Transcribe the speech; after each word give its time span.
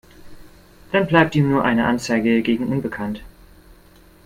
Dann 0.91 1.05
bleibt 1.05 1.35
ihm 1.35 1.51
nur 1.51 1.63
eine 1.63 1.85
Anzeige 1.85 2.41
gegen 2.41 2.65
unbekannt. 2.69 3.21